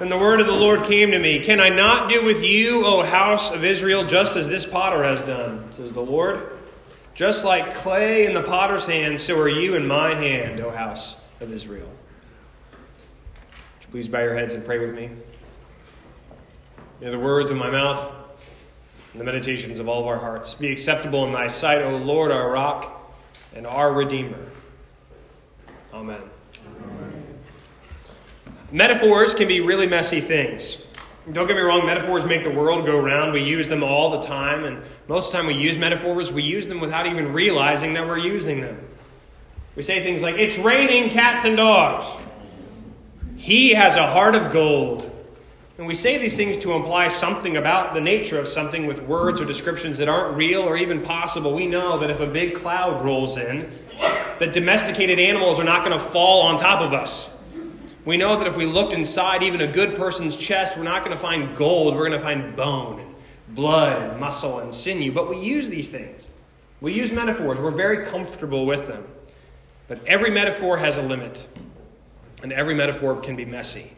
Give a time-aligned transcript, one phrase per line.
[0.00, 2.84] And the word of the Lord came to me Can I not do with you,
[2.84, 5.70] O house of Israel, just as this potter has done?
[5.72, 6.50] Says the Lord.
[7.14, 11.16] Just like clay in the potter's hand, so are you in my hand, O house
[11.40, 11.86] of Israel.
[11.86, 15.10] Would you please bow your heads and pray with me?
[17.00, 18.12] May the words of my mouth
[19.12, 22.32] and the meditations of all of our hearts be acceptable in thy sight, O Lord,
[22.32, 23.14] our rock
[23.54, 24.44] and our Redeemer.
[25.92, 26.33] Amen.
[28.70, 30.84] Metaphors can be really messy things.
[31.32, 33.32] Don't get me wrong, metaphors make the world go round.
[33.32, 36.42] We use them all the time, and most of the time we use metaphors, we
[36.42, 38.88] use them without even realizing that we're using them.
[39.74, 42.10] We say things like, It's raining cats and dogs.
[43.36, 45.10] He has a heart of gold.
[45.76, 49.40] And we say these things to imply something about the nature of something with words
[49.40, 51.52] or descriptions that aren't real or even possible.
[51.52, 53.72] We know that if a big cloud rolls in,
[54.38, 57.33] that domesticated animals are not going to fall on top of us.
[58.04, 61.16] We know that if we looked inside even a good person's chest, we're not going
[61.16, 63.14] to find gold, we're going to find bone and
[63.48, 65.12] blood and muscle and sinew.
[65.12, 66.26] But we use these things.
[66.80, 67.60] We use metaphors.
[67.60, 69.06] We're very comfortable with them.
[69.88, 71.46] But every metaphor has a limit,
[72.42, 73.92] and every metaphor can be messy.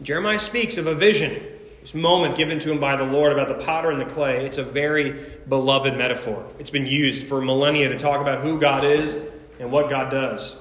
[0.00, 1.42] Jeremiah speaks of a vision,
[1.80, 4.46] this moment given to him by the Lord about the potter and the clay.
[4.46, 6.46] It's a very beloved metaphor.
[6.58, 9.22] It's been used for millennia to talk about who God is
[9.58, 10.58] and what God does.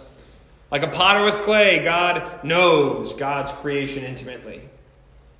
[0.70, 4.62] Like a potter with clay, God knows God's creation intimately,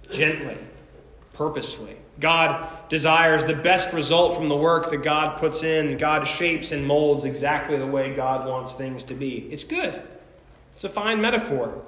[0.10, 0.58] gently,
[1.34, 1.98] purposefully.
[2.20, 5.98] God desires the best result from the work that God puts in.
[5.98, 9.40] God shapes and molds exactly the way God wants things to be.
[9.52, 10.02] It's good.
[10.74, 11.84] It's a fine metaphor.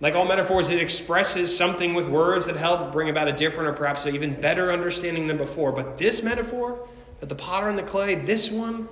[0.00, 3.72] Like all metaphors, it expresses something with words that help bring about a different or
[3.74, 5.70] perhaps an even better understanding than before.
[5.70, 6.88] But this metaphor,
[7.20, 8.88] the potter and the clay, this one,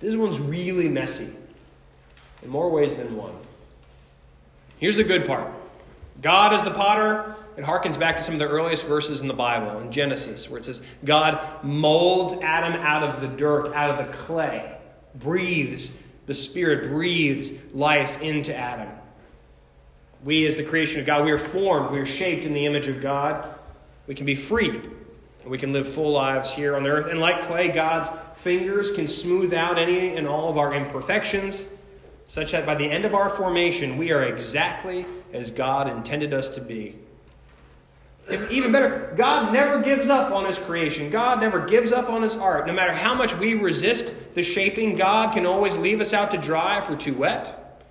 [0.00, 1.32] this one's really messy
[2.42, 3.34] in more ways than one.
[4.78, 5.52] Here's the good part
[6.20, 7.34] God is the potter.
[7.56, 10.58] It harkens back to some of the earliest verses in the Bible, in Genesis, where
[10.58, 14.76] it says, God molds Adam out of the dirt, out of the clay,
[15.16, 18.88] breathes, the Spirit breathes life into Adam.
[20.22, 22.86] We, as the creation of God, we are formed, we are shaped in the image
[22.86, 23.52] of God.
[24.06, 24.80] We can be freed,
[25.42, 27.10] and we can live full lives here on the earth.
[27.10, 31.66] And like clay, God's fingers can smooth out any and all of our imperfections
[32.28, 36.50] such that by the end of our formation, we are exactly as God intended us
[36.50, 36.94] to be.
[38.50, 41.08] Even better, God never gives up on His creation.
[41.08, 42.66] God never gives up on His art.
[42.66, 46.36] No matter how much we resist the shaping, God can always leave us out to
[46.36, 47.82] dry if we're too wet.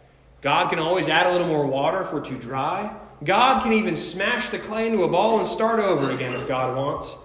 [0.41, 2.95] God can always add a little more water if we're too dry.
[3.23, 6.77] God can even smash the clay into a ball and start over again if God
[6.77, 7.17] wants.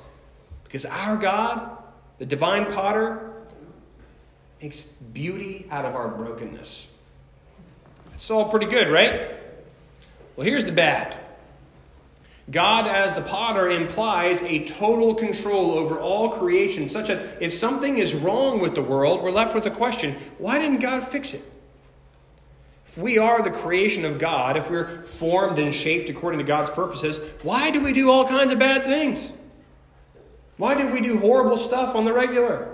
[0.65, 1.77] Because our God,
[2.17, 3.34] the divine potter,
[4.62, 6.89] makes beauty out of our brokenness.
[8.22, 9.33] It's all pretty good, right?
[10.37, 11.19] Well, here's the bad.
[12.49, 17.99] God, as the potter, implies a total control over all creation, such that if something
[17.99, 21.43] is wrong with the world, we're left with the question why didn't God fix it?
[22.87, 26.71] If we are the creation of God, if we're formed and shaped according to God's
[26.71, 29.32] purposes, why do we do all kinds of bad things?
[30.59, 32.72] Why do we do horrible stuff on the regular?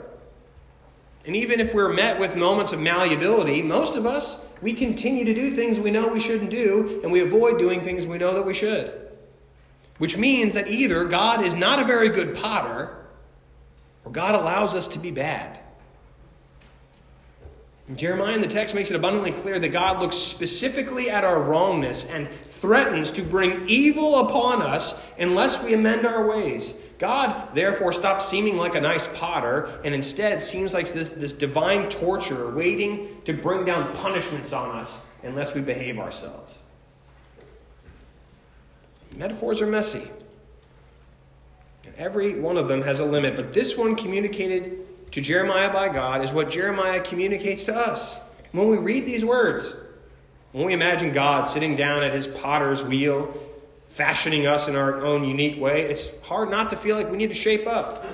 [1.29, 5.35] And even if we're met with moments of malleability, most of us, we continue to
[5.35, 8.47] do things we know we shouldn't do, and we avoid doing things we know that
[8.47, 9.11] we should.
[9.99, 13.05] Which means that either God is not a very good potter,
[14.07, 15.61] or God allows us to be bad.
[17.95, 22.11] Jeremiah in the text makes it abundantly clear that God looks specifically at our wrongness
[22.11, 26.81] and threatens to bring evil upon us unless we amend our ways.
[26.99, 31.89] God, therefore, stops seeming like a nice potter and instead seems like this, this divine
[31.89, 36.59] torturer waiting to bring down punishments on us unless we behave ourselves.
[39.17, 40.09] Metaphors are messy.
[41.87, 45.89] And every one of them has a limit, but this one communicated to Jeremiah by
[45.89, 48.19] God is what Jeremiah communicates to us.
[48.53, 49.75] When we read these words,
[50.53, 53.33] when we imagine God sitting down at his potter's wheel
[53.99, 57.31] fashioning us in our own unique way, it's hard not to feel like we need
[57.31, 58.07] to shape up.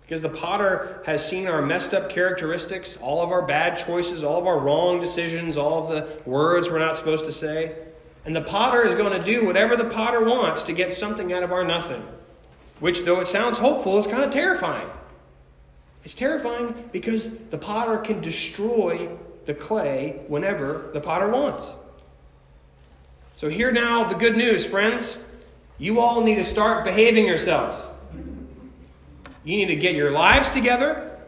[0.00, 4.38] Because the potter has seen our messed up characteristics, all of our bad choices, all
[4.38, 7.76] of our wrong decisions, all of the words we're not supposed to say.
[8.24, 11.42] And the potter is going to do whatever the potter wants to get something out
[11.42, 12.02] of our nothing.
[12.78, 14.88] Which, though it sounds hopeful, is kind of terrifying.
[16.02, 19.10] It's terrifying because the potter can destroy
[19.44, 21.76] the clay whenever the potter wants.
[23.40, 25.16] So, hear now the good news, friends.
[25.78, 27.88] You all need to start behaving yourselves.
[29.44, 31.18] You need to get your lives together.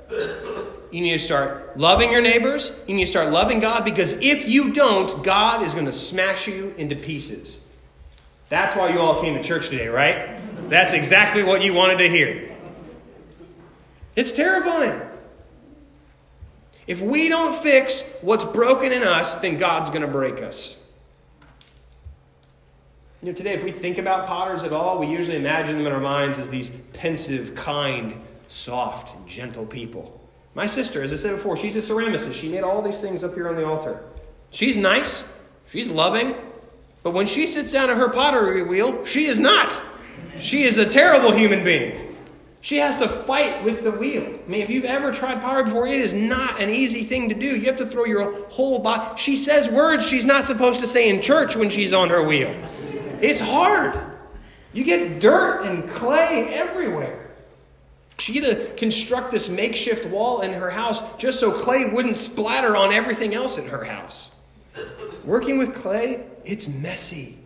[0.90, 2.78] You need to start loving your neighbors.
[2.86, 6.46] You need to start loving God because if you don't, God is going to smash
[6.46, 7.62] you into pieces.
[8.50, 10.38] That's why you all came to church today, right?
[10.68, 12.54] That's exactly what you wanted to hear.
[14.16, 15.00] It's terrifying.
[16.86, 20.78] If we don't fix what's broken in us, then God's going to break us.
[23.22, 25.92] You know, today, if we think about potters at all, we usually imagine them in
[25.92, 28.16] our minds as these pensive, kind,
[28.48, 30.20] soft, and gentle people.
[30.56, 32.34] My sister, as I said before, she's a ceramicist.
[32.34, 34.02] She made all these things up here on the altar.
[34.50, 35.22] She's nice,
[35.66, 36.34] she's loving,
[37.04, 39.80] but when she sits down at her pottery wheel, she is not.
[40.40, 42.16] She is a terrible human being.
[42.60, 44.24] She has to fight with the wheel.
[44.24, 47.36] I mean, if you've ever tried pottery before, it is not an easy thing to
[47.36, 47.56] do.
[47.56, 49.16] You have to throw your whole body.
[49.16, 52.52] She says words she's not supposed to say in church when she's on her wheel.
[53.22, 53.98] It's hard.
[54.72, 57.30] You get dirt and clay everywhere.
[58.18, 62.76] She had to construct this makeshift wall in her house just so clay wouldn't splatter
[62.76, 64.30] on everything else in her house.
[65.24, 67.38] Working with clay, it's messy.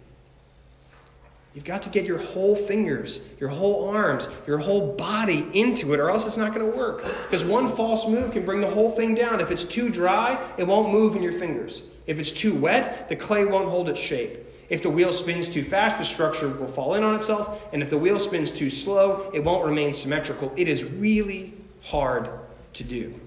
[1.55, 6.01] You've got to get your whole fingers, your whole arms, your whole body into it,
[6.01, 7.03] or else it's not going to work.
[7.03, 9.41] Because one false move can bring the whole thing down.
[9.41, 11.83] If it's too dry, it won't move in your fingers.
[12.07, 14.46] If it's too wet, the clay won't hold its shape.
[14.69, 17.65] If the wheel spins too fast, the structure will fall in on itself.
[17.73, 20.53] And if the wheel spins too slow, it won't remain symmetrical.
[20.57, 22.29] It is really hard
[22.75, 23.19] to do.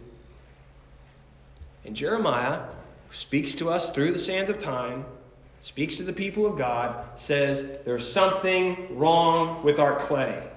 [1.86, 2.63] And Jeremiah
[3.09, 5.06] speaks to us through the sands of time
[5.59, 10.47] speaks to the people of God, says there's something wrong with our clay.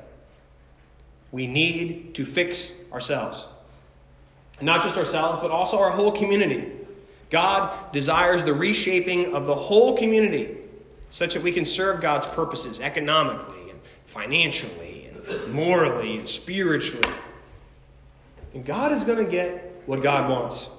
[1.33, 3.45] We need to fix ourselves.
[4.59, 6.71] And not just ourselves, but also our whole community.
[7.31, 10.57] God desires the reshaping of the whole community
[11.13, 17.15] such that we can serve God's purposes economically and financially and morally and spiritually.
[18.55, 20.71] And God is going to get what God wants.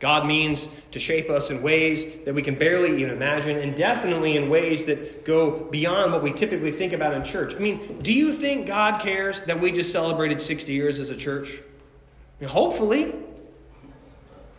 [0.00, 4.38] God means to shape us in ways that we can barely even imagine, and definitely
[4.38, 7.54] in ways that go beyond what we typically think about in church.
[7.54, 11.16] I mean, do you think God cares that we just celebrated 60 years as a
[11.16, 11.58] church?
[11.58, 13.14] I mean, hopefully.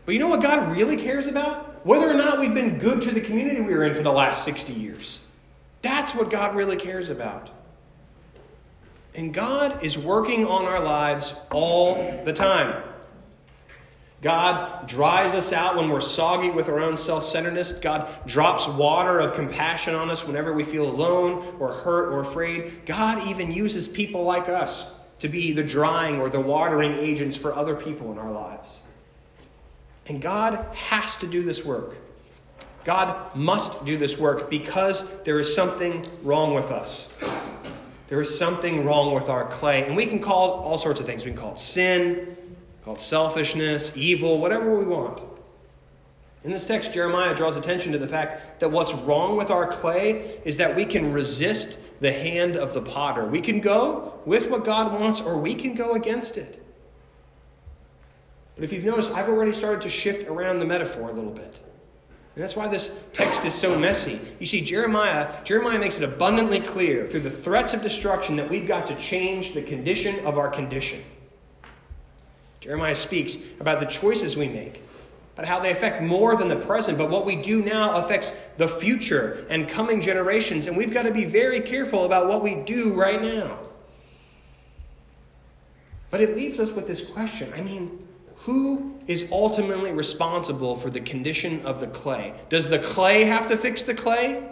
[0.06, 1.75] But you know what God really cares about?
[1.86, 4.44] Whether or not we've been good to the community we were in for the last
[4.44, 5.22] 60 years.
[5.84, 7.52] That's what God really cares about.
[9.14, 12.82] And God is working on our lives all the time.
[14.24, 17.74] God dries us out when we're soggy with our own self centeredness.
[17.74, 22.88] God drops water of compassion on us whenever we feel alone or hurt or afraid.
[22.88, 27.54] God even uses people like us to be the drying or the watering agents for
[27.54, 28.80] other people in our lives.
[30.08, 31.96] And God has to do this work.
[32.84, 37.12] God must do this work because there is something wrong with us.
[38.08, 39.84] There is something wrong with our clay.
[39.86, 41.26] And we can call it all sorts of things.
[41.26, 42.38] We can call it sin,
[42.84, 45.24] called selfishness, evil, whatever we want.
[46.44, 50.40] In this text, Jeremiah draws attention to the fact that what's wrong with our clay
[50.46, 53.26] is that we can resist the hand of the potter.
[53.26, 56.64] We can go with what God wants, or we can go against it.
[58.56, 61.60] But if you've noticed, I've already started to shift around the metaphor a little bit.
[62.36, 64.20] And that's why this text is so messy.
[64.40, 68.68] You see, Jeremiah, Jeremiah makes it abundantly clear through the threats of destruction that we've
[68.68, 71.02] got to change the condition of our condition.
[72.60, 74.82] Jeremiah speaks about the choices we make,
[75.34, 78.68] about how they affect more than the present, but what we do now affects the
[78.68, 82.92] future and coming generations, and we've got to be very careful about what we do
[82.92, 83.60] right now.
[86.10, 88.06] But it leaves us with this question I mean,
[88.38, 92.34] who is ultimately responsible for the condition of the clay?
[92.50, 94.48] Does the clay have to fix the clay?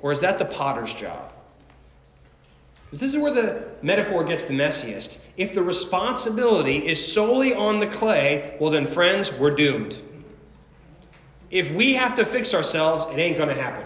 [0.00, 1.32] Or is that the potter's job?
[2.84, 5.20] Because this is where the metaphor gets the messiest.
[5.36, 10.02] If the responsibility is solely on the clay, well, then, friends, we're doomed.
[11.50, 13.84] If we have to fix ourselves, it ain't going to happen.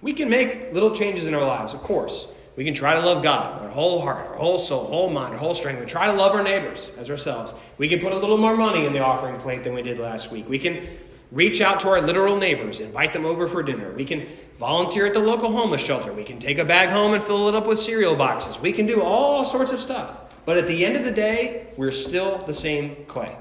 [0.00, 2.28] We can make little changes in our lives, of course.
[2.58, 5.32] We can try to love God with our whole heart, our whole soul, whole mind,
[5.32, 5.78] our whole strength.
[5.78, 7.54] We try to love our neighbors as ourselves.
[7.78, 10.32] We can put a little more money in the offering plate than we did last
[10.32, 10.48] week.
[10.48, 10.84] We can
[11.30, 13.92] reach out to our literal neighbors, invite them over for dinner.
[13.92, 14.26] We can
[14.58, 16.12] volunteer at the local homeless shelter.
[16.12, 18.58] We can take a bag home and fill it up with cereal boxes.
[18.58, 20.20] We can do all sorts of stuff.
[20.44, 23.36] But at the end of the day, we're still the same clay.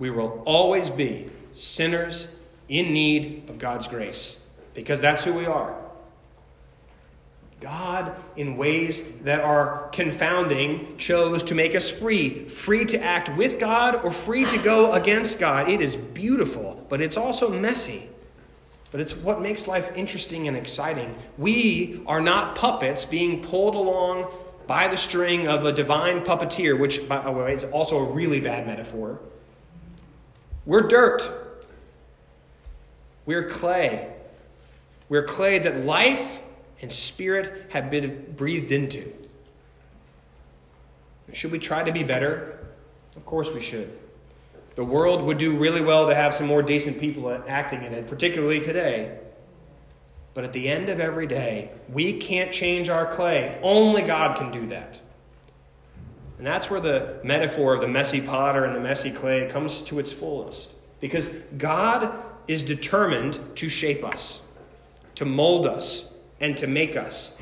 [0.00, 2.34] We will always be sinners
[2.66, 4.42] in need of God's grace
[4.74, 5.84] because that's who we are.
[7.60, 13.58] God, in ways that are confounding, chose to make us free free to act with
[13.58, 15.68] God or free to go against God.
[15.68, 18.08] It is beautiful, but it's also messy.
[18.90, 21.14] But it's what makes life interesting and exciting.
[21.36, 24.30] We are not puppets being pulled along
[24.66, 28.40] by the string of a divine puppeteer, which, by the way, is also a really
[28.40, 29.18] bad metaphor.
[30.64, 31.66] We're dirt.
[33.26, 34.14] We're clay.
[35.08, 36.37] We're clay that life
[36.80, 39.12] and spirit have been breathed into.
[41.32, 42.66] Should we try to be better?
[43.16, 43.98] Of course we should.
[44.76, 48.06] The world would do really well to have some more decent people acting in it,
[48.06, 49.18] particularly today.
[50.34, 53.58] But at the end of every day, we can't change our clay.
[53.62, 55.00] Only God can do that.
[56.38, 59.98] And that's where the metaphor of the messy potter and the messy clay comes to
[59.98, 60.70] its fullest.
[61.00, 62.12] Because God
[62.46, 64.42] is determined to shape us,
[65.16, 67.34] to mold us, and to make us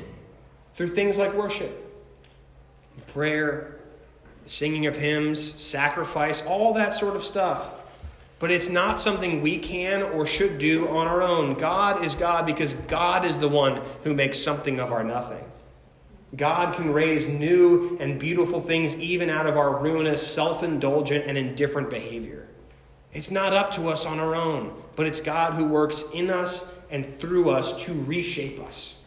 [0.73, 1.71] through things like worship,
[3.07, 3.77] prayer,
[4.45, 7.75] singing of hymns, sacrifice, all that sort of stuff.
[8.39, 11.55] But it's not something we can or should do on our own.
[11.55, 15.43] God is God because God is the one who makes something of our nothing.
[16.35, 21.37] God can raise new and beautiful things even out of our ruinous, self indulgent, and
[21.37, 22.46] indifferent behavior.
[23.17, 26.77] It's not up to us on our own, but it's God who works in us
[26.91, 28.99] and through us to reshape us.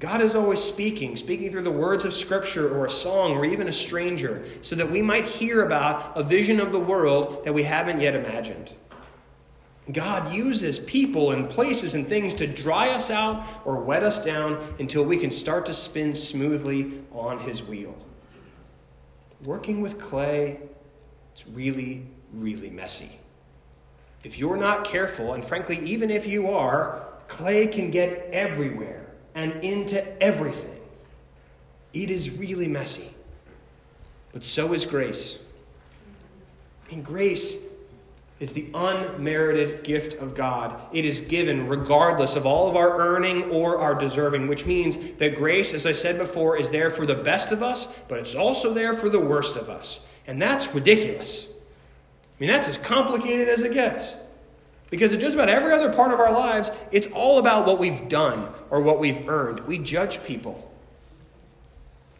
[0.00, 3.68] God is always speaking, speaking through the words of Scripture or a song or even
[3.68, 7.62] a stranger, so that we might hear about a vision of the world that we
[7.62, 8.74] haven't yet imagined.
[9.92, 14.74] God uses people and places and things to dry us out or wet us down
[14.80, 17.96] until we can start to spin smoothly on His wheel.
[19.44, 20.58] Working with clay,
[21.32, 23.18] it's really, really messy.
[24.24, 29.52] If you're not careful, and frankly, even if you are, clay can get everywhere and
[29.64, 30.80] into everything.
[31.92, 33.08] It is really messy.
[34.32, 35.44] But so is grace.
[36.90, 37.56] And grace
[38.40, 40.80] is the unmerited gift of God.
[40.92, 45.36] It is given regardless of all of our earning or our deserving, which means that
[45.36, 48.74] grace, as I said before, is there for the best of us, but it's also
[48.74, 50.06] there for the worst of us.
[50.26, 51.48] And that's ridiculous.
[52.42, 54.16] I mean, that's as complicated as it gets.
[54.90, 58.08] Because in just about every other part of our lives, it's all about what we've
[58.08, 59.60] done or what we've earned.
[59.60, 60.68] We judge people.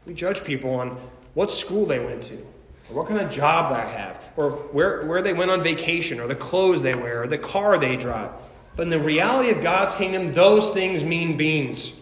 [0.07, 0.91] We judge people on
[1.35, 5.23] what school they went to, or what kind of job they have, or where, where
[5.23, 8.31] they went on vacation, or the clothes they wear, or the car they drive.
[8.77, 11.97] But in the reality of God's kingdom, those things mean beans.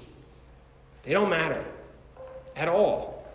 [1.04, 1.64] They don't matter
[2.54, 3.26] at all.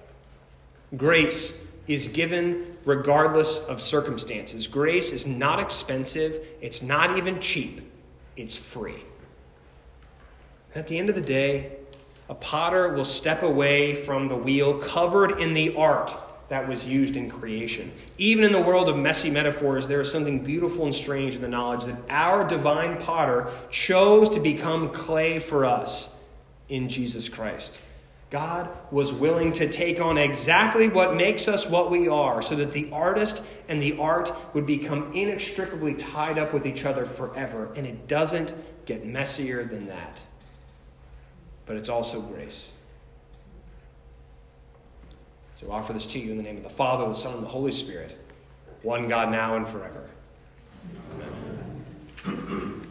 [0.96, 4.68] Grace is given regardless of circumstances.
[4.68, 7.82] Grace is not expensive, it's not even cheap,
[8.38, 9.04] it's free.
[10.74, 11.78] And at the end of the day,
[12.30, 17.18] a potter will step away from the wheel covered in the art that was used
[17.18, 17.92] in creation.
[18.18, 21.48] Even in the world of messy metaphors, there is something beautiful and strange in the
[21.48, 26.16] knowledge that our divine potter chose to become clay for us
[26.70, 27.82] in Jesus Christ.
[28.30, 32.72] God was willing to take on exactly what makes us what we are so that
[32.72, 37.72] the artist and the art would become inextricably tied up with each other forever.
[37.76, 38.56] And it doesn't
[38.86, 40.24] get messier than that.
[41.66, 42.74] But it's also grace.
[45.54, 47.44] So I offer this to you in the name of the Father, the Son, and
[47.44, 48.18] the Holy Spirit,
[48.82, 50.10] one God now and forever.
[52.26, 52.86] Amen.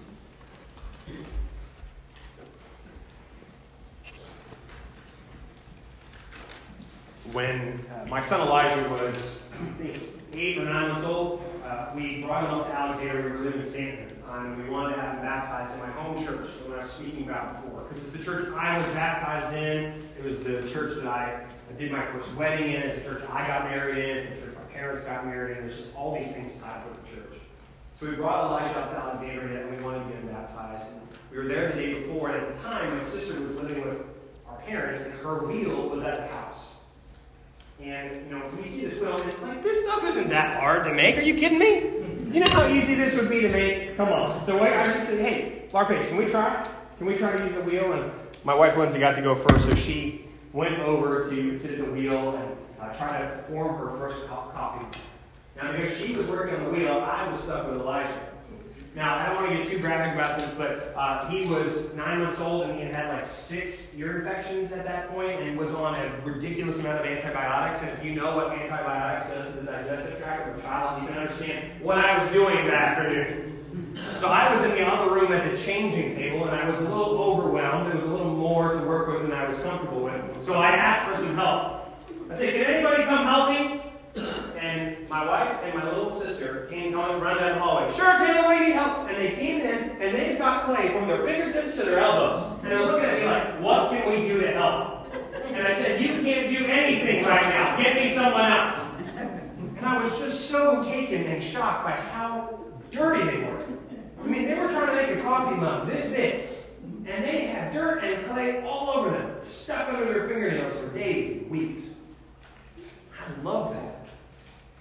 [7.35, 9.43] When uh, my son Elijah was
[10.33, 13.25] eight or nine months old, uh, we brought him up to Alexandria.
[13.25, 15.75] We were living in Stanton at the time, and we wanted to have him baptized
[15.75, 17.83] in my home church, the one I was speaking about before.
[17.89, 20.09] Because it's the church I was baptized in.
[20.17, 21.45] It was the church that I
[21.77, 22.83] did my first wedding in.
[22.83, 24.17] It's the church I got married in.
[24.19, 25.67] It's the church my parents got married in.
[25.67, 27.41] There's just all these things tied with the church.
[27.99, 30.87] So we brought Elijah up to Alexandria, and we wanted to get him baptized.
[30.87, 31.01] And
[31.33, 34.05] we were there the day before, and at the time, my sister was living with
[34.49, 36.74] our parents, and her wheel was at the house.
[37.81, 40.95] And, you know, we see the film, and like, this stuff isn't that hard to
[40.95, 41.17] make.
[41.19, 41.81] Are you kidding me?
[42.33, 43.97] You know how easy this would be to make?
[43.97, 44.45] Come on.
[44.47, 46.67] So I just said, hey, Larpage, can we try?
[46.99, 47.93] Can we try to use the wheel?
[47.93, 48.11] And
[48.45, 51.93] my wife Lindsay got to go first, so she went over to sit at the
[51.93, 54.87] wheel and uh, try to form her first co- coffee.
[55.57, 58.09] Now, because she was working on the wheel, I was stuck with Elijah.
[58.95, 62.21] Now, I don't want to get too graphic about this, but uh, he was nine
[62.21, 65.73] months old and he had had like six ear infections at that point and was
[65.73, 67.83] on a ridiculous amount of antibiotics.
[67.83, 71.09] And if you know what antibiotics does to the digestive tract of a child, you
[71.09, 73.51] can understand what I was doing that afternoon.
[74.21, 76.89] So I was in the other room at the changing table and I was a
[76.89, 77.91] little overwhelmed.
[77.91, 80.45] There was a little more to work with than I was comfortable with.
[80.45, 81.99] So I asked for some help.
[82.31, 83.74] I said, Can anybody come help me?
[85.15, 87.95] My wife and my little sister came coming running down the hallway.
[87.95, 89.09] Sure, Taylor, we need help.
[89.09, 92.59] And they came in and they've got clay from their fingertips to their elbows.
[92.63, 95.15] And they're looking at me like, what can we do to help?
[95.47, 97.81] And I said, you can't do anything right now.
[97.81, 98.77] Get me someone else.
[99.17, 102.59] And I was just so taken and shocked by how
[102.91, 103.65] dirty they were.
[104.21, 106.49] I mean, they were trying to make a coffee mug this big,
[107.07, 111.49] and they had dirt and clay all over them, stuck under their fingernails for days
[111.49, 111.91] weeks.
[113.17, 113.94] I love that.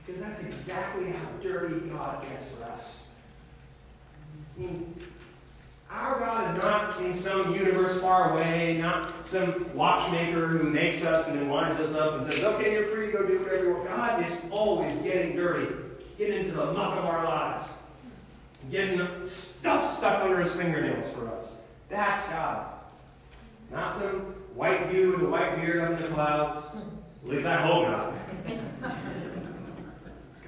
[0.05, 3.03] Because that's exactly how dirty God gets for us.
[4.57, 4.95] I mean,
[5.89, 11.29] our God is not in some universe far away, not some watchmaker who makes us
[11.29, 13.73] and then winds us up and says, okay, you're free to go do whatever you
[13.75, 13.87] want.
[13.87, 15.73] God is always getting dirty,
[16.17, 17.67] getting into the muck of our lives,
[18.71, 21.61] getting stuff stuck under his fingernails for us.
[21.89, 22.73] That's God.
[23.71, 24.21] Not some
[24.55, 26.65] white dude with a white beard up in the clouds.
[27.23, 28.13] At least I hope not.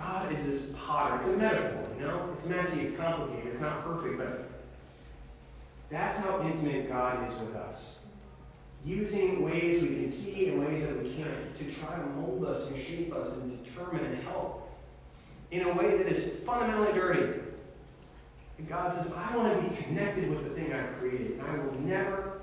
[0.06, 1.16] God is this potter.
[1.16, 2.30] It's a metaphor, you know?
[2.34, 4.50] It's messy, it's complicated, it's not perfect, but
[5.90, 8.00] that's how intimate God is with us.
[8.86, 12.70] Using ways we can see and ways that we can't to try to mold us
[12.70, 14.70] and shape us and determine and help
[15.50, 17.40] in a way that is fundamentally dirty.
[18.60, 21.58] And God says, I want to be connected with the thing I've created, and I
[21.58, 22.36] will never